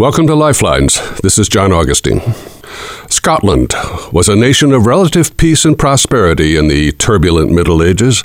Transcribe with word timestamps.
Welcome 0.00 0.26
to 0.28 0.34
Lifelines. 0.34 0.98
This 1.20 1.38
is 1.38 1.46
John 1.46 1.72
Augustine. 1.72 2.22
Scotland 3.10 3.74
was 4.10 4.30
a 4.30 4.34
nation 4.34 4.72
of 4.72 4.86
relative 4.86 5.36
peace 5.36 5.66
and 5.66 5.78
prosperity 5.78 6.56
in 6.56 6.68
the 6.68 6.92
turbulent 6.92 7.52
Middle 7.52 7.82
Ages 7.82 8.24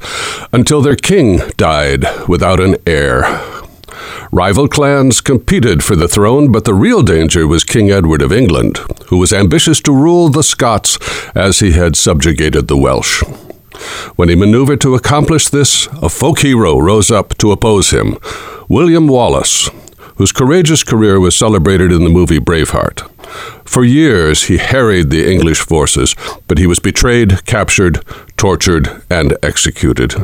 until 0.54 0.82
their 0.82 0.96
king 0.96 1.42
died 1.58 2.06
without 2.30 2.62
an 2.62 2.78
heir. 2.88 3.24
Rival 4.32 4.70
clans 4.70 5.20
competed 5.20 5.84
for 5.84 5.98
the 5.98 6.08
throne, 6.08 6.50
but 6.50 6.64
the 6.64 6.74
real 6.74 7.02
danger 7.02 7.46
was 7.46 7.66
King 7.66 7.92
Edward 7.92 8.22
of 8.22 8.32
England, 8.32 8.78
who 9.08 9.18
was 9.18 9.34
ambitious 9.34 9.82
to 9.82 9.92
rule 9.92 10.30
the 10.30 10.44
Scots 10.44 10.98
as 11.36 11.60
he 11.60 11.74
had 11.74 11.98
subjugated 11.98 12.70
the 12.70 12.78
Welsh. 12.78 13.22
When 14.16 14.30
he 14.30 14.36
maneuvered 14.36 14.80
to 14.80 14.96
accomplish 14.96 15.50
this, 15.50 15.88
a 16.02 16.08
folk 16.08 16.40
hero 16.40 16.80
rose 16.80 17.12
up 17.12 17.38
to 17.40 17.52
oppose 17.52 17.90
him 17.90 18.18
William 18.70 19.10
Wallace, 19.10 19.70
whose 20.16 20.32
courageous 20.32 20.84
career 20.84 21.20
was 21.20 21.36
celebrated 21.36 21.92
in 21.92 22.04
the 22.04 22.10
movie 22.10 22.40
Braveheart. 22.40 23.10
For 23.66 23.84
years, 23.84 24.44
he 24.44 24.58
harried 24.58 25.10
the 25.10 25.30
English 25.30 25.60
forces, 25.60 26.16
but 26.48 26.58
he 26.58 26.68
was 26.68 26.80
betrayed, 26.80 27.46
captured, 27.46 28.04
tortured, 28.38 29.02
and 29.10 29.38
executed. 29.44 30.16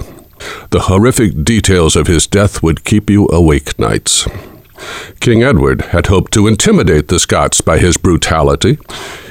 The 0.71 0.81
horrific 0.81 1.43
details 1.43 1.95
of 1.95 2.07
his 2.07 2.27
death 2.27 2.63
would 2.63 2.83
keep 2.83 3.09
you 3.09 3.27
awake 3.31 3.77
nights. 3.77 4.27
King 5.19 5.43
Edward 5.43 5.81
had 5.93 6.07
hoped 6.07 6.33
to 6.33 6.47
intimidate 6.47 7.07
the 7.07 7.19
Scots 7.19 7.61
by 7.61 7.77
his 7.77 7.97
brutality. 7.97 8.79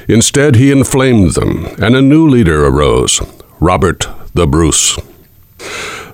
Instead, 0.07 0.55
he 0.55 0.71
inflamed 0.71 1.31
them, 1.31 1.65
and 1.81 1.95
a 1.95 2.01
new 2.01 2.27
leader 2.27 2.65
arose 2.65 3.21
Robert 3.59 4.07
the 4.33 4.47
Bruce. 4.47 4.97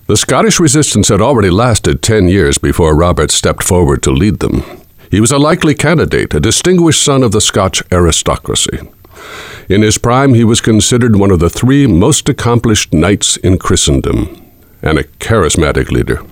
The 0.07 0.15
Scottish 0.15 0.57
resistance 0.57 1.09
had 1.09 1.21
already 1.21 1.49
lasted 1.49 2.01
ten 2.01 2.29
years 2.29 2.57
before 2.57 2.95
Robert 2.95 3.29
stepped 3.29 3.61
forward 3.61 4.01
to 4.03 4.11
lead 4.11 4.39
them. 4.39 4.63
He 5.11 5.19
was 5.19 5.33
a 5.33 5.37
likely 5.37 5.75
candidate, 5.75 6.33
a 6.33 6.39
distinguished 6.39 7.03
son 7.03 7.23
of 7.23 7.33
the 7.33 7.41
Scotch 7.41 7.83
aristocracy. 7.91 8.79
In 9.67 9.81
his 9.81 9.97
prime, 9.97 10.33
he 10.33 10.45
was 10.45 10.61
considered 10.61 11.17
one 11.17 11.29
of 11.29 11.39
the 11.39 11.49
three 11.49 11.87
most 11.87 12.29
accomplished 12.29 12.93
knights 12.93 13.35
in 13.35 13.57
Christendom, 13.57 14.49
and 14.81 14.97
a 14.97 15.03
charismatic 15.03 15.91
leader. 15.91 16.23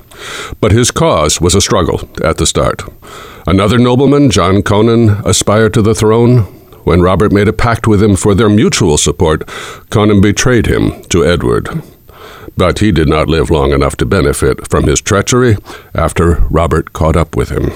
But 0.62 0.72
his 0.72 0.90
cause 0.90 1.42
was 1.42 1.54
a 1.54 1.60
struggle 1.60 2.08
at 2.24 2.38
the 2.38 2.46
start. 2.46 2.84
Another 3.46 3.78
nobleman, 3.78 4.32
John 4.32 4.62
Comyn, 4.62 5.22
aspired 5.26 5.74
to 5.74 5.82
the 5.82 5.96
throne. 5.96 6.44
When 6.86 7.02
Robert 7.02 7.34
made 7.34 7.50
a 7.50 7.54
pact 7.54 7.88
with 7.88 8.02
him 8.02 8.16
for 8.16 8.34
their 8.34 8.48
mutual 8.48 8.98
support, 8.98 9.46
Comyn 9.90 10.22
betrayed 10.22 10.68
him 10.68 11.04
to 11.10 11.26
Edward 11.26 11.84
but 12.58 12.80
he 12.80 12.92
did 12.92 13.10
not 13.10 13.28
live 13.28 13.50
long 13.50 13.72
enough 13.72 13.96
to 13.98 14.06
benefit 14.06 14.68
from 14.68 14.86
his 14.86 15.02
treachery 15.02 15.58
after 15.94 16.36
Robert 16.50 16.94
caught 16.94 17.16
up 17.16 17.36
with 17.36 17.50
him. 17.50 17.72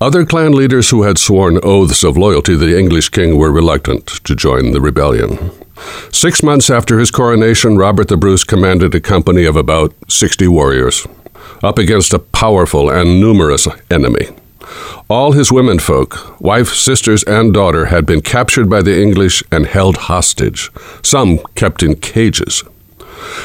Other 0.00 0.26
clan 0.26 0.52
leaders 0.52 0.90
who 0.90 1.02
had 1.02 1.18
sworn 1.18 1.58
oaths 1.62 2.04
of 2.04 2.16
loyalty 2.16 2.52
to 2.52 2.58
the 2.58 2.78
English 2.78 3.08
king 3.08 3.38
were 3.38 3.50
reluctant 3.50 4.06
to 4.06 4.36
join 4.36 4.72
the 4.72 4.80
rebellion. 4.80 5.50
Six 6.12 6.42
months 6.42 6.70
after 6.70 6.98
his 6.98 7.10
coronation, 7.10 7.76
Robert 7.76 8.08
the 8.08 8.16
Bruce 8.16 8.44
commanded 8.44 8.94
a 8.94 9.00
company 9.00 9.44
of 9.44 9.56
about 9.56 9.94
60 10.08 10.48
warriors, 10.48 11.06
up 11.62 11.78
against 11.78 12.14
a 12.14 12.18
powerful 12.18 12.90
and 12.90 13.20
numerous 13.20 13.66
enemy. 13.90 14.28
All 15.08 15.32
his 15.32 15.52
womenfolk, 15.52 16.40
wife, 16.40 16.74
sisters, 16.74 17.22
and 17.24 17.54
daughter, 17.54 17.86
had 17.86 18.04
been 18.04 18.20
captured 18.20 18.68
by 18.68 18.82
the 18.82 19.00
English 19.00 19.42
and 19.52 19.66
held 19.66 19.96
hostage, 19.96 20.70
some 21.02 21.38
kept 21.54 21.82
in 21.82 21.94
cages. 21.96 22.64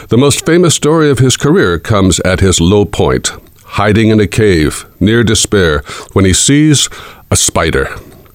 The 0.09 0.17
most 0.17 0.45
famous 0.45 0.75
story 0.75 1.09
of 1.09 1.19
his 1.19 1.37
career 1.37 1.79
comes 1.79 2.19
at 2.21 2.39
his 2.39 2.59
low 2.59 2.85
point, 2.85 3.31
hiding 3.63 4.09
in 4.09 4.19
a 4.19 4.27
cave 4.27 4.85
near 4.99 5.23
despair 5.23 5.83
when 6.13 6.25
he 6.25 6.33
sees 6.33 6.89
a 7.29 7.35
spider 7.35 7.87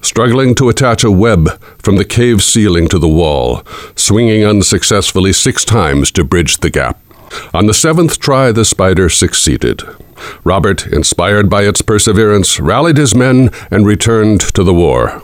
struggling 0.07 0.55
to 0.55 0.69
attach 0.69 1.03
a 1.03 1.11
web 1.11 1.61
from 1.79 1.97
the 1.97 2.05
cave 2.05 2.43
ceiling 2.43 2.89
to 2.89 2.99
the 2.99 3.09
wall, 3.09 3.63
swinging 3.97 4.45
unsuccessfully 4.45 5.33
six 5.33 5.65
times 5.65 6.13
to 6.13 6.25
bridge 6.25 6.59
the 6.59 6.71
gap. 6.71 6.99
On 7.53 7.67
the 7.67 7.75
seventh 7.75 8.19
try, 8.21 8.53
the 8.53 8.65
spider 8.65 9.09
succeeded. 9.09 9.83
Robert, 10.45 10.87
inspired 10.87 11.51
by 11.51 11.63
its 11.63 11.83
perseverance, 11.83 12.61
rallied 12.61 12.97
his 12.97 13.15
men 13.15 13.51
and 13.71 13.85
returned 13.85 14.41
to 14.41 14.63
the 14.63 14.75
war. 14.75 15.23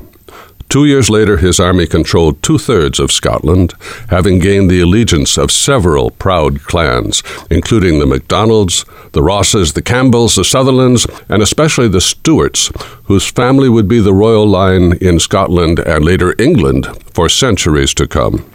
Two 0.73 0.87
years 0.87 1.11
later, 1.11 1.37
his 1.37 1.61
army 1.61 1.87
controlled 1.87 2.43
two 2.43 2.57
thirds 2.57 2.99
of 2.99 3.13
Scotland, 3.13 3.75
having 4.09 4.39
gained 4.39 4.71
the 4.71 4.81
allegiance 4.81 5.37
of 5.37 5.53
several 5.53 6.13
proud 6.13 6.63
clans, 6.63 7.23
including 7.51 7.99
the 7.99 8.07
MacDonalds, 8.07 8.87
the 9.13 9.23
Rosses, 9.23 9.75
the 9.75 9.83
Campbells, 9.83 10.37
the 10.37 10.47
Sutherlands, 10.47 11.07
and 11.29 11.43
especially 11.43 11.89
the 11.89 12.01
Stuarts, 12.01 12.71
whose 13.05 13.31
family 13.31 13.69
would 13.69 13.87
be 13.87 14.01
the 14.01 14.15
royal 14.15 14.47
line 14.47 14.95
in 14.95 15.21
Scotland 15.21 15.79
and 15.79 16.07
later 16.07 16.35
England 16.39 16.87
for 17.13 17.29
centuries 17.29 17.93
to 17.93 18.07
come. 18.07 18.51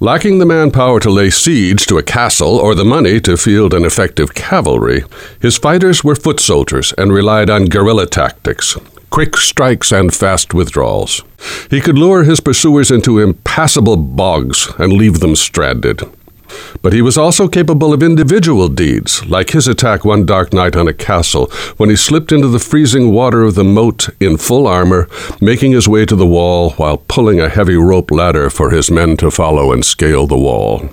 Lacking 0.00 0.38
the 0.38 0.46
manpower 0.46 1.00
to 1.00 1.10
lay 1.10 1.28
siege 1.28 1.84
to 1.84 1.98
a 1.98 2.02
castle 2.02 2.56
or 2.56 2.74
the 2.74 2.82
money 2.82 3.20
to 3.20 3.36
field 3.36 3.74
an 3.74 3.84
effective 3.84 4.32
cavalry, 4.32 5.04
his 5.38 5.58
fighters 5.58 6.02
were 6.02 6.16
foot 6.16 6.40
soldiers 6.40 6.94
and 6.96 7.12
relied 7.12 7.50
on 7.50 7.66
guerrilla 7.66 8.06
tactics, 8.06 8.78
quick 9.10 9.36
strikes, 9.36 9.92
and 9.92 10.14
fast 10.14 10.54
withdrawals. 10.54 11.22
He 11.68 11.80
could 11.80 11.98
lure 11.98 12.24
his 12.24 12.40
pursuers 12.40 12.90
into 12.90 13.18
impassable 13.18 13.96
bogs 13.96 14.72
and 14.78 14.92
leave 14.92 15.20
them 15.20 15.36
stranded. 15.36 16.02
But 16.82 16.92
he 16.92 17.02
was 17.02 17.16
also 17.16 17.48
capable 17.48 17.92
of 17.92 18.02
individual 18.02 18.68
deeds, 18.68 19.24
like 19.26 19.50
his 19.50 19.68
attack 19.68 20.04
one 20.04 20.26
dark 20.26 20.52
night 20.52 20.76
on 20.76 20.88
a 20.88 20.92
castle 20.92 21.46
when 21.76 21.90
he 21.90 21.96
slipped 21.96 22.32
into 22.32 22.48
the 22.48 22.58
freezing 22.58 23.12
water 23.12 23.42
of 23.42 23.54
the 23.54 23.64
moat 23.64 24.08
in 24.18 24.36
full 24.36 24.66
armor, 24.66 25.08
making 25.40 25.72
his 25.72 25.88
way 25.88 26.04
to 26.06 26.16
the 26.16 26.26
wall 26.26 26.70
while 26.70 26.96
pulling 26.96 27.40
a 27.40 27.48
heavy 27.48 27.76
rope 27.76 28.10
ladder 28.10 28.50
for 28.50 28.70
his 28.70 28.90
men 28.90 29.16
to 29.18 29.30
follow 29.30 29.72
and 29.72 29.84
scale 29.84 30.26
the 30.26 30.36
wall. 30.36 30.88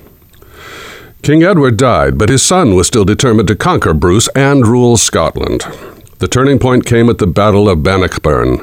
King 1.23 1.43
Edward 1.43 1.77
died, 1.77 2.17
but 2.17 2.29
his 2.29 2.43
son 2.43 2.75
was 2.75 2.87
still 2.87 3.05
determined 3.05 3.47
to 3.47 3.55
conquer 3.55 3.93
Bruce 3.93 4.29
and 4.35 4.67
rule 4.67 4.97
Scotland. 4.97 5.65
The 6.19 6.27
turning 6.27 6.57
point 6.57 6.85
came 6.85 7.09
at 7.09 7.19
the 7.19 7.27
Battle 7.27 7.69
of 7.69 7.83
Bannockburn, 7.83 8.59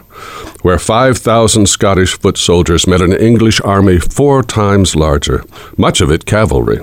where 0.63 0.79
5,000 0.79 1.69
Scottish 1.69 2.19
foot 2.19 2.37
soldiers 2.37 2.89
met 2.89 3.01
an 3.01 3.13
English 3.13 3.61
army 3.61 4.01
four 4.01 4.43
times 4.43 4.97
larger, 4.97 5.45
much 5.77 6.01
of 6.01 6.11
it 6.11 6.27
cavalry. 6.27 6.81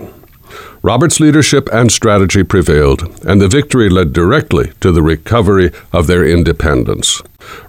Robert's 0.82 1.20
leadership 1.20 1.68
and 1.74 1.92
strategy 1.92 2.44
prevailed, 2.44 3.04
and 3.26 3.42
the 3.42 3.50
victory 3.50 3.90
led 3.90 4.14
directly 4.14 4.72
to 4.80 4.94
the 4.94 5.04
recovery 5.04 5.72
of 5.92 6.08
their 6.08 6.26
independence. 6.26 7.22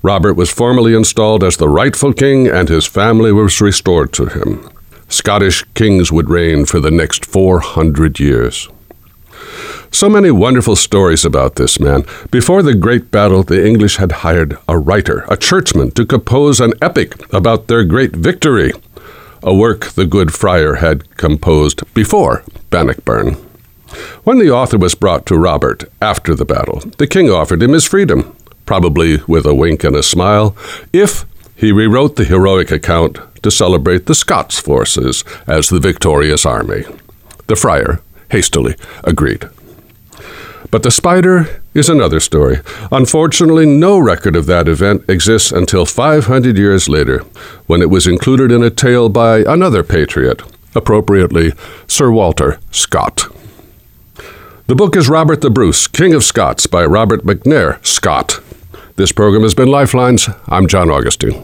Robert 0.02 0.34
was 0.34 0.52
formally 0.52 0.94
installed 0.94 1.42
as 1.42 1.56
the 1.56 1.68
rightful 1.68 2.12
king, 2.12 2.46
and 2.46 2.68
his 2.68 2.86
family 2.86 3.32
was 3.32 3.60
restored 3.60 4.12
to 4.12 4.26
him. 4.26 4.70
Scottish 5.08 5.64
kings 5.74 6.12
would 6.12 6.30
reign 6.30 6.64
for 6.64 6.78
the 6.78 6.90
next 6.90 7.26
400 7.26 8.20
years. 8.20 8.68
So 9.90 10.08
many 10.08 10.30
wonderful 10.30 10.76
stories 10.76 11.24
about 11.24 11.56
this 11.56 11.78
man. 11.78 12.04
Before 12.30 12.62
the 12.62 12.74
great 12.74 13.10
battle, 13.10 13.42
the 13.42 13.64
English 13.64 13.96
had 13.96 14.12
hired 14.12 14.58
a 14.66 14.78
writer, 14.78 15.24
a 15.28 15.36
churchman, 15.36 15.90
to 15.92 16.06
compose 16.06 16.60
an 16.60 16.72
epic 16.80 17.32
about 17.32 17.68
their 17.68 17.84
great 17.84 18.16
victory, 18.16 18.72
a 19.42 19.54
work 19.54 19.86
the 19.90 20.06
good 20.06 20.32
friar 20.32 20.76
had 20.76 21.16
composed 21.16 21.82
before 21.94 22.42
Bannockburn. 22.70 23.34
When 24.24 24.38
the 24.38 24.50
author 24.50 24.78
was 24.78 24.94
brought 24.94 25.26
to 25.26 25.36
Robert 25.36 25.84
after 26.00 26.34
the 26.34 26.44
battle, 26.44 26.80
the 26.98 27.06
king 27.06 27.30
offered 27.30 27.62
him 27.62 27.72
his 27.72 27.84
freedom, 27.84 28.34
probably 28.64 29.18
with 29.26 29.44
a 29.44 29.54
wink 29.54 29.84
and 29.84 29.94
a 29.94 30.02
smile, 30.02 30.56
if 30.92 31.26
he 31.54 31.70
rewrote 31.70 32.16
the 32.16 32.24
heroic 32.24 32.70
account 32.70 33.18
to 33.42 33.50
celebrate 33.50 34.06
the 34.06 34.14
Scots 34.14 34.58
forces 34.58 35.24
as 35.46 35.68
the 35.68 35.80
victorious 35.80 36.46
army. 36.46 36.84
The 37.48 37.56
friar 37.56 38.00
hastily 38.32 38.74
agreed. 39.04 39.48
But 40.70 40.82
the 40.82 40.90
spider 40.90 41.60
is 41.74 41.88
another 41.88 42.18
story. 42.18 42.60
Unfortunately, 42.90 43.66
no 43.66 43.98
record 43.98 44.34
of 44.34 44.46
that 44.46 44.68
event 44.68 45.04
exists 45.06 45.52
until 45.52 45.84
500 45.84 46.56
years 46.56 46.88
later, 46.88 47.18
when 47.66 47.82
it 47.82 47.90
was 47.90 48.06
included 48.06 48.50
in 48.50 48.62
a 48.62 48.70
tale 48.70 49.10
by 49.10 49.40
another 49.40 49.82
patriot, 49.82 50.42
appropriately 50.74 51.52
Sir 51.86 52.10
Walter 52.10 52.58
Scott. 52.70 53.28
The 54.66 54.74
book 54.74 54.96
is 54.96 55.10
Robert 55.10 55.42
the 55.42 55.50
Bruce, 55.50 55.86
King 55.86 56.14
of 56.14 56.24
Scots 56.24 56.66
by 56.66 56.84
Robert 56.86 57.24
McNair 57.24 57.84
Scott. 57.84 58.40
This 58.96 59.12
program 59.12 59.42
has 59.42 59.54
been 59.54 59.68
Lifelines. 59.68 60.28
I'm 60.46 60.66
John 60.66 60.90
Augustine. 60.90 61.42